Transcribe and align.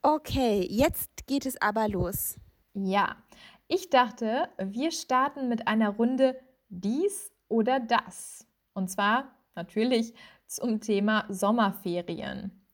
Okay, 0.02 0.68
jetzt 0.70 1.26
geht 1.26 1.46
es 1.46 1.56
aber 1.62 1.88
los. 1.88 2.38
Ja, 2.74 3.16
ich 3.70 3.90
dachte, 3.90 4.50
wir 4.58 4.92
starten 4.92 5.48
mit 5.48 5.70
einer 5.70 5.92
Runde 5.92 6.38
dies 6.68 7.32
oder 7.48 7.80
das. 7.80 8.48
Und 8.74 8.90
zwar 8.90 9.36
natürlich 9.56 10.14
zum 10.48 10.82
Thema 10.82 11.26
Sommerferien. 11.30 12.66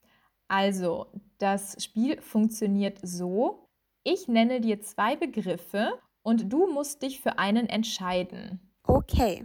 Also, 0.48 1.06
das 1.38 1.82
Spiel 1.82 2.20
funktioniert 2.20 2.98
so. 3.02 3.68
Ich 4.04 4.28
nenne 4.28 4.60
dir 4.60 4.80
zwei 4.82 5.16
Begriffe 5.16 5.98
und 6.22 6.52
du 6.52 6.66
musst 6.66 7.02
dich 7.02 7.20
für 7.20 7.38
einen 7.38 7.68
entscheiden. 7.68 8.60
Okay. 8.84 9.44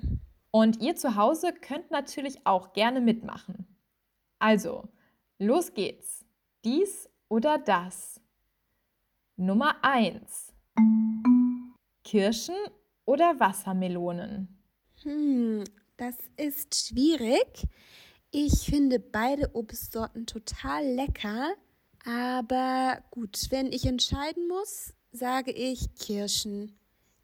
Und 0.52 0.82
ihr 0.82 0.96
zu 0.96 1.16
Hause 1.16 1.54
könnt 1.54 1.92
natürlich 1.92 2.46
auch 2.46 2.74
gerne 2.74 3.00
mitmachen. 3.00 3.68
Also, 4.40 4.88
los 5.40 5.74
geht's. 5.74 6.26
Dies 6.66 7.10
oder 7.30 7.58
das? 7.58 8.22
Nummer 9.36 9.76
1. 9.84 10.54
Kirschen 12.04 12.56
oder 13.06 13.40
Wassermelonen? 13.40 14.57
Hm, 15.04 15.64
das 15.98 16.16
ist 16.38 16.88
schwierig. 16.88 17.68
Ich 18.32 18.66
finde 18.66 19.00
beide 19.00 19.56
Obstsorten 19.56 20.26
total 20.26 20.86
lecker. 20.86 21.54
Aber 22.06 23.00
gut, 23.12 23.48
wenn 23.50 23.72
ich 23.72 23.86
entscheiden 23.86 24.48
muss, 24.48 24.94
sage 25.12 25.52
ich 25.52 25.94
Kirschen. 25.96 26.78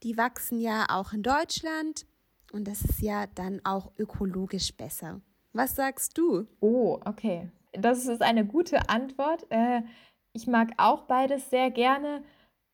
Die 0.04 0.18
wachsen 0.18 0.60
ja 0.60 0.86
auch 0.90 1.14
in 1.14 1.24
Deutschland 1.24 2.06
und 2.52 2.68
das 2.68 2.82
ist 2.84 3.02
ja 3.02 3.28
dann 3.28 3.62
auch 3.64 3.92
ökologisch 3.98 4.74
besser. 4.76 5.22
Was 5.54 5.76
sagst 5.76 6.18
du? 6.18 6.48
Oh, 6.60 7.00
okay. 7.06 7.50
Das 7.72 8.06
ist 8.06 8.22
eine 8.22 8.46
gute 8.46 8.90
Antwort. 8.90 9.46
Äh, 9.50 9.82
ich 10.34 10.48
mag 10.48 10.72
auch 10.78 11.04
beides 11.04 11.50
sehr 11.50 11.72
gerne, 11.72 12.24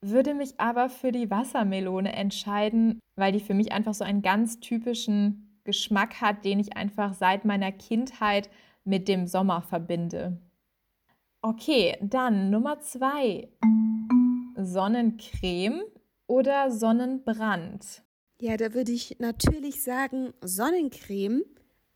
würde 0.00 0.34
mich 0.34 0.58
aber 0.58 0.88
für 0.88 1.12
die 1.12 1.30
Wassermelone 1.30 2.12
entscheiden, 2.12 3.00
weil 3.16 3.32
die 3.32 3.40
für 3.40 3.54
mich 3.54 3.72
einfach 3.72 3.94
so 3.94 4.04
einen 4.04 4.22
ganz 4.22 4.60
typischen 4.60 5.60
Geschmack 5.64 6.20
hat, 6.20 6.44
den 6.44 6.58
ich 6.58 6.76
einfach 6.76 7.14
seit 7.14 7.44
meiner 7.44 7.72
Kindheit 7.72 8.50
mit 8.84 9.08
dem 9.08 9.26
Sommer 9.26 9.62
verbinde. 9.62 10.40
Okay, 11.42 11.96
dann 12.00 12.50
Nummer 12.50 12.80
zwei. 12.80 13.48
Sonnencreme 14.56 15.82
oder 16.26 16.70
Sonnenbrand? 16.70 18.02
Ja, 18.40 18.56
da 18.56 18.74
würde 18.74 18.92
ich 18.92 19.16
natürlich 19.18 19.82
sagen 19.82 20.32
Sonnencreme 20.40 21.44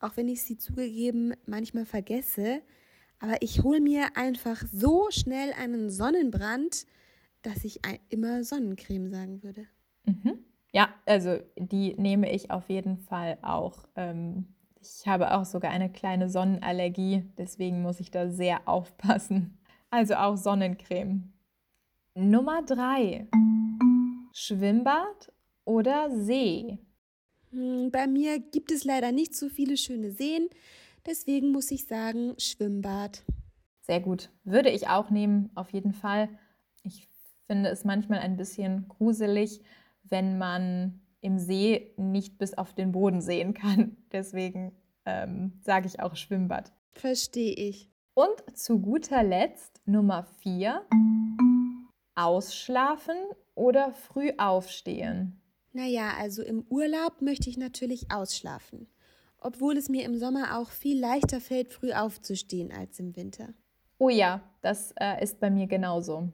auch 0.05 0.17
wenn 0.17 0.29
ich 0.29 0.43
sie 0.43 0.59
zugegeben 0.59 1.33
manchmal 1.47 1.87
vergesse. 1.87 2.61
Aber 3.19 3.41
ich 3.41 3.63
hole 3.63 3.81
mir 3.81 4.17
einfach 4.17 4.63
so 4.71 5.09
schnell 5.11 5.53
einen 5.55 5.91
Sonnenbrand, 5.91 6.87
dass 7.45 7.65
ich 7.65 7.81
immer 8.09 8.43
Sonnencreme 8.45 9.11
sagen 9.11 9.43
würde. 9.43 9.67
Mhm. 10.05 10.45
Ja, 10.73 10.89
also 11.07 11.39
die 11.57 11.95
nehme 11.95 12.33
ich 12.33 12.51
auf 12.51 12.69
jeden 12.69 12.99
Fall 12.99 13.39
auch. 13.43 13.87
Ähm, 13.95 14.49
ich 14.81 15.07
habe 15.07 15.33
auch 15.33 15.45
sogar 15.45 15.71
eine 15.71 15.91
kleine 15.91 16.29
Sonnenallergie, 16.29 17.25
deswegen 17.39 17.81
muss 17.83 18.01
ich 18.01 18.11
da 18.11 18.29
sehr 18.29 18.63
aufpassen. 18.69 19.59
Also 19.91 20.15
auch 20.17 20.37
Sonnencreme. 20.37 21.33
Nummer 22.15 22.63
drei. 22.63 23.29
Schwimmbad 24.33 25.33
oder 25.65 26.11
See? 26.11 26.79
Hm, 27.51 27.91
bei 27.93 28.07
mir 28.09 28.41
gibt 28.41 28.73
es 28.73 28.85
leider 28.85 29.13
nicht 29.13 29.35
so 29.35 29.49
viele 29.49 29.77
schöne 29.77 30.11
Seen, 30.11 30.49
deswegen 31.07 31.53
muss 31.53 31.71
ich 31.71 31.87
sagen 31.87 32.35
Schwimmbad. 32.39 33.23
Sehr 33.83 34.01
gut. 34.01 34.31
Würde 34.43 34.71
ich 34.71 34.89
auch 34.89 35.11
nehmen, 35.11 35.51
auf 35.55 35.71
jeden 35.71 35.93
Fall. 35.93 36.29
Finde 37.47 37.71
es 37.71 37.85
manchmal 37.85 38.21
ein 38.21 38.37
bisschen 38.37 38.89
gruselig, 38.89 39.63
wenn 40.03 40.39
man 40.39 41.01
im 41.21 41.39
See 41.39 41.93
nicht 41.97 42.39
bis 42.39 42.55
auf 42.55 42.75
den 42.75 42.93
Boden 42.93 43.21
sehen 43.21 43.55
kann. 43.55 43.97
Deswegen 44.13 44.73
ähm, 45.07 45.53
sage 45.63 45.87
ich 45.87 46.01
auch 46.01 46.17
Schwimmbad. 46.17 46.73
Verstehe 46.93 47.55
ich. 47.55 47.91
Und 48.15 48.57
zu 48.57 48.79
guter 48.79 49.23
Letzt 49.23 49.81
Nummer 49.87 50.25
vier. 50.39 50.87
Ausschlafen 52.15 53.17
oder 53.55 53.93
früh 53.93 54.33
aufstehen? 54.39 55.41
Naja, 55.73 56.13
also 56.19 56.43
im 56.43 56.65
Urlaub 56.69 57.21
möchte 57.21 57.51
ich 57.51 57.57
natürlich 57.57 58.13
ausschlafen, 58.13 58.87
obwohl 59.39 59.77
es 59.77 59.89
mir 59.89 60.05
im 60.05 60.17
Sommer 60.17 60.59
auch 60.59 60.71
viel 60.71 61.01
leichter 61.01 61.41
fällt, 61.41 61.73
früh 61.73 61.93
aufzustehen 61.93 62.71
als 62.71 63.01
im 63.01 63.17
Winter. 63.17 63.49
Oh 63.99 64.09
ja, 64.09 64.41
das 64.61 64.93
äh, 65.01 65.21
ist 65.23 65.41
bei 65.41 65.51
mir 65.51 65.67
genauso. 65.67 66.29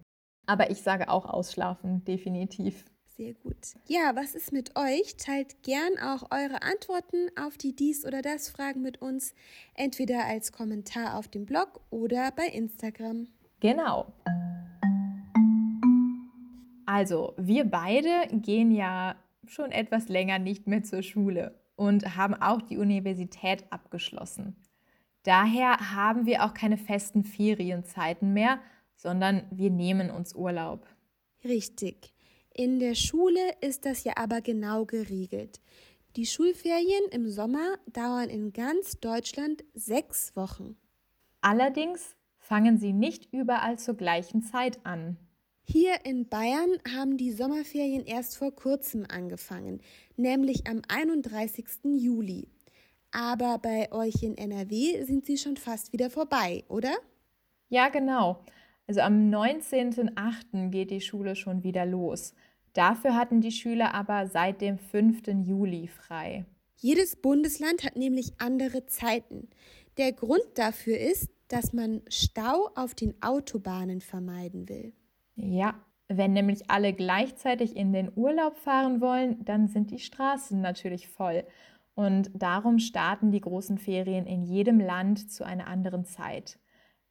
Aber 0.51 0.69
ich 0.69 0.83
sage 0.83 1.09
auch 1.09 1.27
ausschlafen, 1.27 2.05
definitiv. 2.05 2.85
Sehr 3.07 3.35
gut. 3.35 3.77
Ja, 3.87 4.17
was 4.17 4.35
ist 4.35 4.53
mit 4.53 4.77
euch? 4.77 5.17
Teilt 5.17 5.63
gern 5.63 5.97
auch 6.03 6.33
eure 6.33 6.63
Antworten 6.63 7.29
auf 7.41 7.57
die 7.57 7.77
dies 7.77 8.05
oder 8.05 8.21
das 8.21 8.49
Fragen 8.49 8.83
mit 8.83 9.01
uns, 9.01 9.33
entweder 9.75 10.25
als 10.25 10.51
Kommentar 10.51 11.17
auf 11.17 11.29
dem 11.29 11.47
Blog 11.47 11.81
oder 11.91 12.33
bei 12.33 12.47
Instagram. 12.47 13.29
Genau. 13.61 14.13
Also, 16.85 17.35
wir 17.37 17.65
beide 17.65 18.11
gehen 18.33 18.73
ja 18.73 19.15
schon 19.47 19.71
etwas 19.71 20.09
länger 20.09 20.41
nicht 20.41 20.67
mehr 20.67 20.83
zur 20.83 21.05
Schule 21.05 21.61
und 21.77 22.17
haben 22.17 22.35
auch 22.35 22.61
die 22.61 22.77
Universität 22.79 23.67
abgeschlossen. 23.71 24.57
Daher 25.23 25.95
haben 25.95 26.27
wir 26.27 26.45
auch 26.45 26.55
keine 26.55 26.77
festen 26.77 27.23
Ferienzeiten 27.23 28.33
mehr, 28.33 28.59
sondern 29.01 29.47
wir 29.51 29.71
nehmen 29.71 30.11
uns 30.11 30.35
Urlaub. 30.35 30.87
Richtig. 31.43 32.13
In 32.53 32.79
der 32.79 32.95
Schule 32.95 33.41
ist 33.63 33.87
das 33.87 34.05
ja 34.05 34.13
aber 34.17 34.43
genau 34.43 34.85
geregelt. 34.85 35.61
Die 36.17 36.27
Schulferien 36.27 37.09
im 37.11 37.31
Sommer 37.31 37.79
dauern 37.93 38.29
in 38.29 38.53
ganz 38.53 39.01
Deutschland 39.01 39.65
sechs 39.73 40.37
Wochen. 40.37 40.77
Allerdings 41.41 42.15
fangen 42.39 42.79
sie 42.79 42.93
nicht 42.93 43.33
überall 43.33 43.79
zur 43.79 43.95
gleichen 43.95 44.43
Zeit 44.43 44.85
an. 44.85 45.17
Hier 45.63 46.05
in 46.05 46.29
Bayern 46.29 46.79
haben 46.95 47.17
die 47.17 47.33
Sommerferien 47.33 48.05
erst 48.05 48.37
vor 48.37 48.55
kurzem 48.55 49.07
angefangen, 49.09 49.81
nämlich 50.17 50.67
am 50.67 50.83
31. 50.89 51.67
Juli. 51.85 52.49
Aber 53.13 53.59
bei 53.59 53.91
euch 53.93 54.23
in 54.23 54.37
NRW 54.37 55.05
sind 55.05 55.25
sie 55.25 55.39
schon 55.39 55.57
fast 55.57 55.93
wieder 55.93 56.11
vorbei, 56.11 56.65
oder? 56.69 56.93
Ja, 57.69 57.89
genau. 57.89 58.45
Also 58.91 59.03
am 59.03 59.31
19.08. 59.31 60.71
geht 60.71 60.91
die 60.91 61.01
Schule 61.01 61.37
schon 61.37 61.63
wieder 61.63 61.87
los. 61.87 62.35
Dafür 62.73 63.15
hatten 63.15 63.41
die 63.41 63.53
Schüler 63.53 63.95
aber 63.95 64.27
seit 64.27 64.61
dem 64.61 64.79
5. 64.79 65.29
Juli 65.47 65.87
frei. 65.87 66.45
Jedes 66.75 67.15
Bundesland 67.15 67.85
hat 67.85 67.95
nämlich 67.95 68.33
andere 68.39 68.87
Zeiten. 68.87 69.49
Der 69.97 70.11
Grund 70.11 70.43
dafür 70.57 70.99
ist, 70.99 71.31
dass 71.47 71.73
man 71.73 72.03
Stau 72.09 72.69
auf 72.75 72.97
den 72.97 73.15
Autobahnen 73.23 74.01
vermeiden 74.01 74.69
will. 74.69 74.93
Ja, 75.37 75.77
wenn 76.09 76.33
nämlich 76.33 76.69
alle 76.69 76.93
gleichzeitig 76.93 77.77
in 77.77 77.93
den 77.93 78.11
Urlaub 78.17 78.57
fahren 78.57 79.01
wollen, 79.01 79.45
dann 79.45 79.69
sind 79.69 79.93
die 79.93 80.01
Straßen 80.01 80.61
natürlich 80.61 81.07
voll. 81.07 81.45
Und 81.95 82.33
darum 82.35 82.81
starten 82.81 83.31
die 83.31 83.41
großen 83.41 83.79
Ferien 83.79 84.27
in 84.27 84.43
jedem 84.43 84.81
Land 84.81 85.31
zu 85.31 85.45
einer 85.45 85.69
anderen 85.69 86.05
Zeit. 86.05 86.59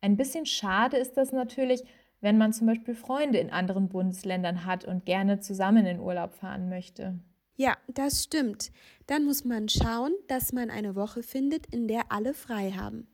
Ein 0.02 0.18
bisschen 0.18 0.46
schade 0.46 0.98
ist 0.98 1.18
das 1.18 1.32
natürlich, 1.32 1.84
wenn 2.22 2.38
man 2.38 2.54
zum 2.54 2.68
Beispiel 2.68 2.96
Freunde 2.96 3.40
in 3.40 3.50
anderen 3.50 3.90
Bundesländern 3.90 4.66
hat 4.66 4.86
und 4.86 5.06
gerne 5.06 5.40
zusammen 5.40 5.86
in 5.86 6.00
Urlaub 6.00 6.34
fahren 6.34 6.70
möchte. 6.70 7.20
Ja, 7.56 7.76
das 7.88 8.24
stimmt. 8.24 8.72
Dann 9.08 9.26
muss 9.26 9.44
man 9.44 9.68
schauen, 9.68 10.14
dass 10.28 10.54
man 10.54 10.70
eine 10.70 10.96
Woche 10.96 11.24
findet, 11.24 11.66
in 11.74 11.88
der 11.88 12.12
alle 12.12 12.34
frei 12.34 12.72
haben. 12.72 13.08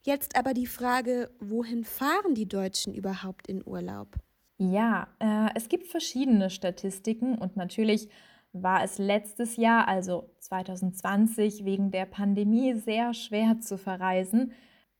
Jetzt 0.00 0.36
aber 0.36 0.54
die 0.54 0.66
Frage, 0.66 1.30
wohin 1.38 1.84
fahren 1.84 2.34
die 2.34 2.48
Deutschen 2.48 2.94
überhaupt 2.94 3.46
in 3.48 3.62
Urlaub? 3.66 4.16
Ja, 4.58 5.08
äh, 5.18 5.50
es 5.54 5.68
gibt 5.68 5.86
verschiedene 5.86 6.50
Statistiken 6.50 7.36
und 7.36 7.56
natürlich 7.56 8.08
war 8.52 8.82
es 8.82 8.98
letztes 8.98 9.56
Jahr, 9.56 9.88
also 9.88 10.30
2020, 10.38 11.64
wegen 11.64 11.90
der 11.90 12.06
Pandemie 12.06 12.74
sehr 12.74 13.14
schwer 13.14 13.60
zu 13.60 13.78
verreisen. 13.78 14.52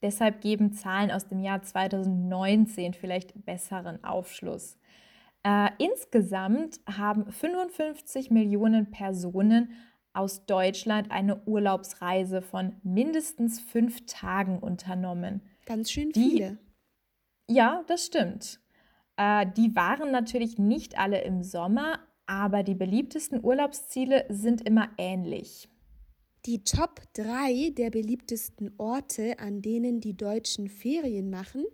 Deshalb 0.03 0.41
geben 0.41 0.73
Zahlen 0.73 1.11
aus 1.11 1.29
dem 1.29 1.41
Jahr 1.41 1.63
2019 1.63 2.95
vielleicht 2.95 3.45
besseren 3.45 4.03
Aufschluss. 4.05 4.77
Äh, 5.45 5.71
insgesamt 5.79 6.81
haben 6.87 7.31
55 7.31 8.31
Millionen 8.31 8.91
Personen 8.91 9.73
aus 10.13 10.45
Deutschland 10.47 11.11
eine 11.11 11.43
Urlaubsreise 11.47 12.43
von 12.43 12.77
mindestens 12.83 13.61
fünf 13.61 14.05
Tagen 14.07 14.59
unternommen. 14.59 15.41
Ganz 15.67 15.91
schön 15.91 16.13
viele. 16.13 16.59
Die, 17.49 17.55
ja, 17.55 17.83
das 17.87 18.07
stimmt. 18.07 18.61
Äh, 19.17 19.47
die 19.57 19.75
waren 19.75 20.11
natürlich 20.11 20.59
nicht 20.59 20.99
alle 20.99 21.23
im 21.23 21.43
Sommer, 21.43 22.01
aber 22.27 22.63
die 22.63 22.75
beliebtesten 22.75 23.43
Urlaubsziele 23.43 24.27
sind 24.29 24.63
immer 24.63 24.91
ähnlich. 24.99 25.69
Die 26.45 26.65
Top 26.65 27.01
3 27.13 27.71
der 27.71 27.91
beliebtesten 27.91 28.73
Orte, 28.77 29.39
an 29.39 29.63
denen 29.63 30.01
die 30.01 30.17
Deutschen 30.17 30.69
Ferien 30.69 31.31
machen, 31.31 31.65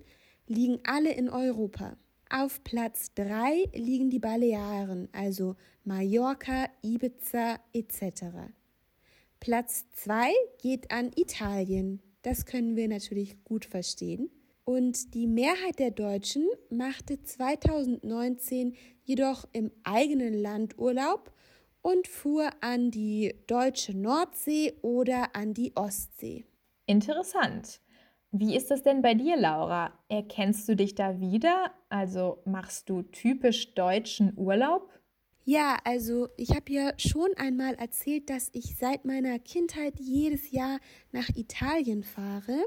liegen 0.47 0.79
alle 0.85 1.11
in 1.11 1.31
Europa. 1.31 1.97
Auf 2.29 2.62
Platz 2.65 3.15
3 3.15 3.70
liegen 3.73 4.11
die 4.11 4.19
Balearen, 4.19 5.09
also 5.12 5.56
Mallorca, 5.85 6.67
Ibiza 6.82 7.59
etc. 7.73 8.25
Platz 9.41 9.87
2 9.93 10.32
geht 10.61 10.91
an 10.91 11.12
Italien. 11.17 12.03
Das 12.20 12.44
können 12.44 12.76
wir 12.76 12.88
natürlich 12.88 13.43
gut 13.44 13.65
verstehen. 13.65 14.29
Und 14.67 15.15
die 15.15 15.26
Mehrheit 15.26 15.79
der 15.79 15.93
Deutschen 15.93 16.47
machte 16.69 17.23
2019 17.23 18.76
jedoch 19.03 19.49
im 19.53 19.70
eigenen 19.82 20.35
Land 20.35 20.79
Urlaub 20.79 21.32
und 21.88 22.06
fuhr 22.06 22.50
an 22.61 22.90
die 22.90 23.35
deutsche 23.46 23.96
Nordsee 23.96 24.75
oder 24.82 25.35
an 25.35 25.55
die 25.55 25.75
Ostsee. 25.75 26.44
Interessant. 26.85 27.81
Wie 28.31 28.55
ist 28.55 28.70
das 28.70 28.82
denn 28.82 29.00
bei 29.00 29.14
dir, 29.14 29.38
Laura? 29.38 29.99
Erkennst 30.11 30.69
du 30.69 30.76
dich 30.76 30.94
da 30.94 31.19
wieder? 31.19 31.73
Also 31.88 32.43
machst 32.44 32.90
du 32.90 33.00
typisch 33.05 33.75
deutschen 33.75 34.35
Urlaub? 34.37 34.90
Ja, 35.46 35.79
also 35.85 36.29
ich 36.37 36.50
habe 36.50 36.70
ja 36.70 36.93
schon 36.99 37.31
einmal 37.38 37.73
erzählt, 37.76 38.29
dass 38.29 38.50
ich 38.52 38.76
seit 38.76 39.06
meiner 39.06 39.38
Kindheit 39.38 39.94
jedes 39.99 40.50
Jahr 40.50 40.81
nach 41.12 41.31
Italien 41.37 42.05
fahre. 42.05 42.67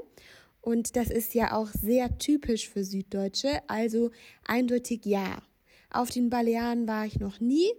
Und 0.60 0.96
das 0.96 1.10
ist 1.10 1.32
ja 1.34 1.56
auch 1.56 1.68
sehr 1.68 2.18
typisch 2.18 2.68
für 2.68 2.82
Süddeutsche, 2.82 3.60
also 3.68 4.10
eindeutig 4.44 5.04
ja. 5.04 5.42
Auf 5.90 6.10
den 6.10 6.28
Balearen 6.28 6.88
war 6.88 7.06
ich 7.06 7.20
noch 7.20 7.38
nie 7.38 7.70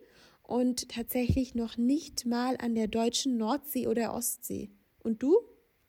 und 0.44 0.90
tatsächlich 0.90 1.56
noch 1.56 1.78
nicht 1.78 2.26
mal 2.26 2.58
an 2.62 2.76
der 2.76 2.88
deutschen 2.88 3.38
Nordsee 3.38 3.88
oder 3.88 4.14
Ostsee. 4.14 4.70
Und 5.00 5.24
du? 5.24 5.36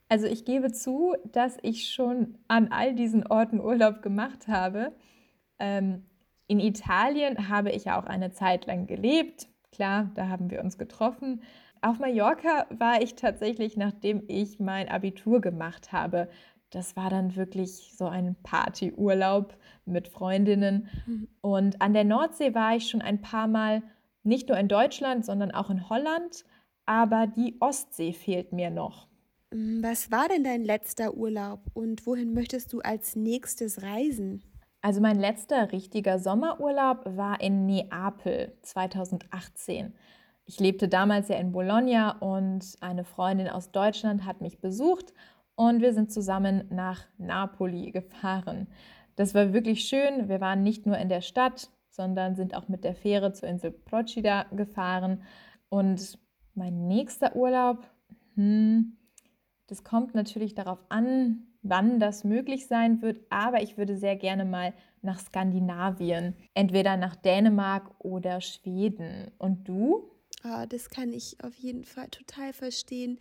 Also 0.09 0.27
ich 0.27 0.45
gebe 0.45 0.73
zu, 0.73 1.15
dass 1.33 1.57
ich 1.63 1.89
schon 1.89 2.39
an 2.49 2.69
all 2.71 2.95
diesen 2.95 3.27
Orten 3.27 3.61
Urlaub 3.61 4.03
gemacht 4.03 4.49
habe. 4.49 4.95
Ähm, 5.59 6.07
in 6.47 6.61
Italien 6.61 7.49
habe 7.49 7.71
ich 7.73 7.91
auch 7.91 8.05
eine 8.05 8.33
Zeit 8.33 8.67
lang 8.67 8.87
gelebt. 8.87 9.49
Klar, 9.73 10.11
da 10.15 10.29
haben 10.29 10.51
wir 10.51 10.63
uns 10.63 10.79
getroffen. 10.79 11.43
Auf 11.81 11.99
Mallorca 11.99 12.67
war 12.71 13.03
ich 13.03 13.15
tatsächlich, 13.15 13.77
nachdem 13.77 14.23
ich 14.29 14.61
mein 14.61 14.89
Abitur 14.89 15.41
gemacht 15.41 15.93
habe. 15.93 16.29
Das 16.71 16.97
war 16.97 17.11
dann 17.11 17.37
wirklich 17.37 17.93
so 17.97 18.07
ein 18.07 18.37
Partyurlaub 18.43 19.57
mit 19.85 20.09
Freundinnen. 20.09 20.89
Mhm. 21.07 21.29
Und 21.41 21.83
an 21.83 21.93
der 21.93 22.05
Nordsee 22.05 22.55
war 22.55 22.77
ich 22.77 22.89
schon 22.89 23.03
ein 23.03 23.21
paar 23.21 23.49
Mal, 23.49 23.83
nicht 24.25 24.49
nur 24.49 24.59
in 24.59 24.69
Deutschland, 24.69 25.25
sondern 25.25 25.51
auch 25.51 25.71
in 25.71 25.89
Holland. 25.89 26.45
Aber 26.87 27.27
die 27.27 27.57
Ostsee 27.61 28.13
fehlt 28.13 28.53
mir 28.53 28.71
noch. 28.71 29.09
Mm, 29.51 29.83
was 29.83 30.11
war 30.11 30.29
denn 30.29 30.45
dein 30.45 30.65
letzter 30.65 31.15
Urlaub 31.15 31.61
und 31.73 32.07
wohin 32.07 32.35
möchtest 32.35 32.73
du 32.73 32.81
als 32.81 33.17
nächstes 33.17 33.83
reisen? 33.83 34.43
Also 34.83 35.01
mein 35.01 35.19
letzter 35.19 35.73
richtiger 35.73 36.19
Sommerurlaub 36.19 37.17
war 37.17 37.41
in 37.41 37.65
Neapel 37.65 38.53
2018. 38.63 39.95
Ich 40.45 40.61
lebte 40.61 40.89
damals 40.89 41.29
ja 41.29 41.37
in 41.37 41.53
Bologna 41.53 42.19
und 42.19 42.77
eine 42.83 43.05
Freundin 43.05 43.49
aus 43.49 43.71
Deutschland 43.71 44.27
hat 44.27 44.43
mich 44.43 44.61
besucht 44.61 45.15
und 45.55 45.81
wir 45.81 45.95
sind 45.95 46.13
zusammen 46.13 46.65
nach 46.69 47.07
Napoli 47.17 47.93
gefahren. 47.93 48.67
Das 49.17 49.35
war 49.35 49.55
wirklich 49.55 49.85
schön. 49.85 50.29
Wir 50.29 50.41
waren 50.41 50.63
nicht 50.63 50.85
nur 50.85 50.99
in 50.99 51.09
der 51.09 51.23
Stadt, 51.23 51.71
sondern 51.95 52.35
sind 52.35 52.55
auch 52.55 52.69
mit 52.69 52.85
der 52.85 52.95
Fähre 52.95 53.33
zur 53.33 53.49
Insel 53.49 53.71
Procida 53.71 54.45
gefahren. 54.53 55.23
Und 55.69 56.19
mein 56.55 56.87
nächster 56.87 57.37
Urlaub, 57.37 57.89
hm, 58.35 58.97
das 59.67 59.85
kommt 59.85 60.15
natürlich 60.15 60.55
darauf 60.55 60.85
an, 60.89 61.47
wann 61.63 61.99
das 61.99 62.25
möglich 62.25 62.67
sein 62.67 63.01
wird, 63.01 63.21
aber 63.31 63.63
ich 63.63 63.79
würde 63.79 63.97
sehr 63.97 64.17
gerne 64.17 64.45
mal 64.45 64.75
nach 65.03 65.19
Skandinavien, 65.19 66.35
entweder 66.53 66.97
nach 66.97 67.17
Dänemark 67.17 67.91
oder 67.99 68.41
Schweden. 68.41 69.31
Und 69.39 69.69
du? 69.69 70.11
Oh, 70.45 70.65
das 70.69 70.91
kann 70.91 71.13
ich 71.13 71.39
auf 71.43 71.55
jeden 71.57 71.85
Fall 71.85 72.09
total 72.09 72.53
verstehen. 72.53 73.19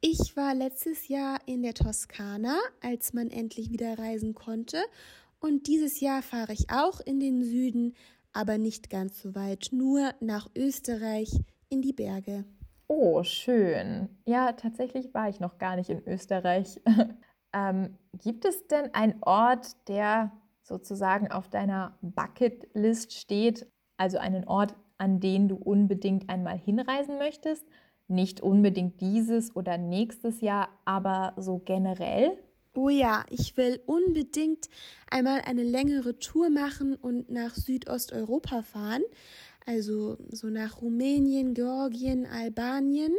Ich 0.00 0.36
war 0.36 0.54
letztes 0.54 1.08
Jahr 1.08 1.38
in 1.46 1.62
der 1.62 1.74
Toskana, 1.74 2.58
als 2.82 3.14
man 3.14 3.30
endlich 3.30 3.70
wieder 3.70 3.98
reisen 3.98 4.34
konnte. 4.34 4.82
Und 5.38 5.66
dieses 5.66 6.00
Jahr 6.00 6.22
fahre 6.22 6.52
ich 6.52 6.70
auch 6.70 7.00
in 7.00 7.20
den 7.20 7.42
Süden, 7.44 7.94
aber 8.34 8.58
nicht 8.58 8.90
ganz 8.90 9.22
so 9.22 9.34
weit, 9.34 9.68
nur 9.72 10.12
nach 10.20 10.50
Österreich 10.54 11.30
in 11.70 11.80
die 11.80 11.92
Berge. 11.92 12.44
Oh, 12.86 13.22
schön. 13.22 14.08
Ja, 14.26 14.52
tatsächlich 14.52 15.14
war 15.14 15.28
ich 15.28 15.40
noch 15.40 15.58
gar 15.58 15.76
nicht 15.76 15.88
in 15.88 16.06
Österreich. 16.06 16.80
ähm, 17.54 17.96
gibt 18.12 18.44
es 18.44 18.66
denn 18.66 18.92
einen 18.92 19.22
Ort, 19.22 19.88
der 19.88 20.32
sozusagen 20.62 21.30
auf 21.30 21.48
deiner 21.48 21.96
Bucketlist 22.02 23.14
steht? 23.14 23.66
Also 23.96 24.18
einen 24.18 24.46
Ort, 24.46 24.74
an 24.98 25.20
den 25.20 25.48
du 25.48 25.56
unbedingt 25.56 26.28
einmal 26.28 26.58
hinreisen 26.58 27.18
möchtest? 27.18 27.64
Nicht 28.06 28.42
unbedingt 28.42 29.00
dieses 29.00 29.56
oder 29.56 29.78
nächstes 29.78 30.42
Jahr, 30.42 30.68
aber 30.84 31.32
so 31.36 31.58
generell? 31.58 32.36
Oh 32.74 32.88
ja, 32.88 33.24
ich 33.30 33.56
will 33.56 33.80
unbedingt 33.86 34.68
einmal 35.10 35.42
eine 35.42 35.62
längere 35.62 36.18
Tour 36.18 36.50
machen 36.50 36.96
und 36.96 37.30
nach 37.30 37.54
Südosteuropa 37.54 38.62
fahren 38.62 39.02
also 39.66 40.18
so 40.30 40.48
nach 40.48 40.80
Rumänien, 40.80 41.54
Georgien, 41.54 42.26
Albanien. 42.26 43.12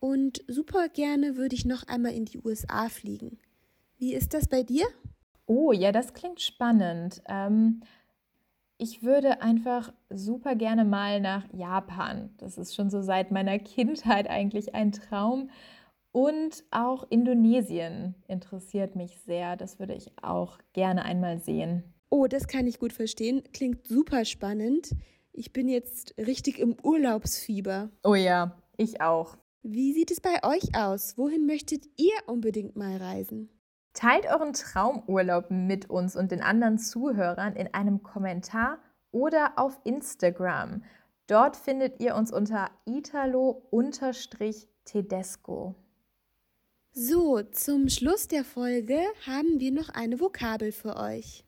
Und 0.00 0.44
super 0.46 0.88
gerne 0.88 1.36
würde 1.36 1.56
ich 1.56 1.64
noch 1.64 1.86
einmal 1.88 2.12
in 2.12 2.24
die 2.24 2.38
USA 2.38 2.88
fliegen. 2.88 3.38
Wie 3.98 4.14
ist 4.14 4.32
das 4.32 4.46
bei 4.46 4.62
dir? 4.62 4.86
Oh, 5.46 5.72
ja, 5.72 5.92
das 5.92 6.14
klingt 6.14 6.40
spannend. 6.40 7.22
Ähm, 7.28 7.80
ich 8.76 9.02
würde 9.02 9.42
einfach 9.42 9.92
super 10.08 10.54
gerne 10.54 10.84
mal 10.84 11.20
nach 11.20 11.44
Japan. 11.52 12.30
Das 12.38 12.58
ist 12.58 12.76
schon 12.76 12.90
so 12.90 13.02
seit 13.02 13.32
meiner 13.32 13.58
Kindheit 13.58 14.28
eigentlich 14.30 14.74
ein 14.74 14.92
Traum. 14.92 15.50
Und 16.12 16.64
auch 16.70 17.04
Indonesien 17.10 18.14
interessiert 18.26 18.96
mich 18.96 19.20
sehr. 19.20 19.56
Das 19.56 19.78
würde 19.78 19.94
ich 19.94 20.10
auch 20.22 20.58
gerne 20.72 21.04
einmal 21.04 21.38
sehen. 21.38 21.84
Oh, 22.10 22.26
das 22.26 22.48
kann 22.48 22.66
ich 22.66 22.78
gut 22.78 22.92
verstehen. 22.92 23.42
Klingt 23.52 23.86
super 23.86 24.24
spannend. 24.24 24.94
Ich 25.32 25.52
bin 25.52 25.68
jetzt 25.68 26.14
richtig 26.18 26.58
im 26.58 26.76
Urlaubsfieber. 26.82 27.90
Oh 28.02 28.14
ja, 28.14 28.56
ich 28.76 29.00
auch. 29.00 29.36
Wie 29.62 29.92
sieht 29.92 30.10
es 30.10 30.20
bei 30.20 30.42
euch 30.42 30.74
aus? 30.74 31.16
Wohin 31.18 31.46
möchtet 31.46 31.86
ihr 31.96 32.16
unbedingt 32.26 32.76
mal 32.76 32.96
reisen? 32.96 33.50
Teilt 33.92 34.26
euren 34.26 34.52
Traumurlaub 34.52 35.50
mit 35.50 35.90
uns 35.90 36.16
und 36.16 36.32
den 36.32 36.42
anderen 36.42 36.78
Zuhörern 36.78 37.54
in 37.54 37.72
einem 37.74 38.02
Kommentar 38.02 38.78
oder 39.10 39.52
auf 39.56 39.80
Instagram. 39.84 40.82
Dort 41.26 41.56
findet 41.56 42.00
ihr 42.00 42.14
uns 42.14 42.32
unter 42.32 42.70
italo-tedesco. 42.86 45.74
So, 47.00 47.40
zum 47.52 47.88
Schluss 47.88 48.26
der 48.26 48.42
Folge 48.42 48.98
haben 49.24 49.60
wir 49.60 49.70
noch 49.70 49.88
eine 49.90 50.18
Vokabel 50.18 50.72
für 50.72 50.96
euch. 50.96 51.44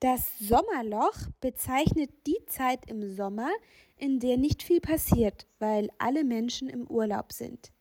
Das 0.00 0.38
Sommerloch 0.38 1.16
bezeichnet 1.40 2.10
die 2.26 2.44
Zeit 2.44 2.90
im 2.90 3.10
Sommer, 3.14 3.48
in 3.96 4.20
der 4.20 4.36
nicht 4.36 4.62
viel 4.62 4.82
passiert, 4.82 5.46
weil 5.60 5.88
alle 5.96 6.24
Menschen 6.24 6.68
im 6.68 6.86
Urlaub 6.86 7.32
sind. 7.32 7.72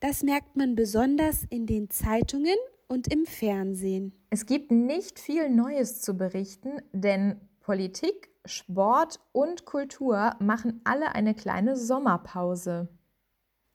Das 0.00 0.22
merkt 0.22 0.56
man 0.56 0.76
besonders 0.76 1.44
in 1.50 1.66
den 1.66 1.90
Zeitungen 1.90 2.56
und 2.88 3.12
im 3.12 3.26
Fernsehen. 3.26 4.14
Es 4.30 4.46
gibt 4.46 4.70
nicht 4.70 5.18
viel 5.18 5.50
Neues 5.50 6.00
zu 6.00 6.16
berichten, 6.16 6.80
denn 6.94 7.38
Politik, 7.60 8.30
Sport 8.46 9.20
und 9.32 9.64
Kultur 9.64 10.34
machen 10.38 10.80
alle 10.84 11.14
eine 11.14 11.34
kleine 11.34 11.76
Sommerpause. 11.76 12.88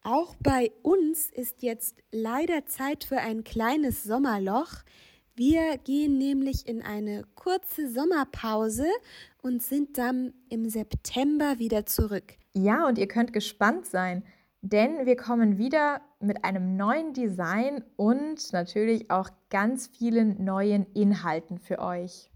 Auch 0.03 0.35
bei 0.39 0.71
uns 0.81 1.29
ist 1.29 1.61
jetzt 1.61 1.97
leider 2.11 2.65
Zeit 2.65 3.03
für 3.03 3.17
ein 3.17 3.43
kleines 3.43 4.03
Sommerloch. 4.03 4.83
Wir 5.35 5.77
gehen 5.77 6.17
nämlich 6.17 6.67
in 6.67 6.81
eine 6.81 7.23
kurze 7.35 7.89
Sommerpause 7.89 8.85
und 9.41 9.61
sind 9.63 9.97
dann 9.97 10.33
im 10.49 10.69
September 10.69 11.59
wieder 11.59 11.85
zurück. 11.85 12.35
Ja, 12.53 12.87
und 12.87 12.97
ihr 12.97 13.07
könnt 13.07 13.33
gespannt 13.33 13.85
sein, 13.85 14.23
denn 14.61 15.05
wir 15.05 15.15
kommen 15.15 15.57
wieder 15.57 16.01
mit 16.19 16.43
einem 16.43 16.75
neuen 16.75 17.13
Design 17.13 17.83
und 17.95 18.51
natürlich 18.51 19.09
auch 19.09 19.29
ganz 19.49 19.87
vielen 19.87 20.43
neuen 20.43 20.85
Inhalten 20.93 21.57
für 21.57 21.79
euch. 21.79 22.29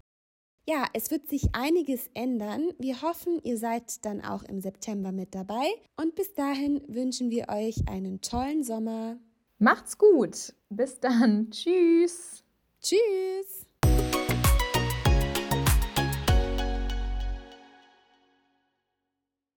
Ja, 0.66 0.86
es 0.94 1.10
wird 1.10 1.28
sich 1.28 1.54
einiges 1.54 2.08
ändern. 2.14 2.70
Wir 2.78 3.02
hoffen, 3.02 3.38
ihr 3.42 3.58
seid 3.58 4.04
dann 4.06 4.22
auch 4.22 4.42
im 4.44 4.60
September 4.60 5.12
mit 5.12 5.34
dabei. 5.34 5.66
Und 5.96 6.14
bis 6.14 6.32
dahin 6.32 6.80
wünschen 6.88 7.30
wir 7.30 7.50
euch 7.50 7.86
einen 7.86 8.22
tollen 8.22 8.62
Sommer. 8.62 9.18
Macht's 9.58 9.98
gut. 9.98 10.54
Bis 10.70 11.00
dann. 11.00 11.50
Tschüss. 11.50 12.44
Tschüss. 12.80 13.63